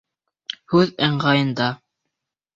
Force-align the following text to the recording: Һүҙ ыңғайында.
Һүҙ 0.73 0.95
ыңғайында. 1.09 1.69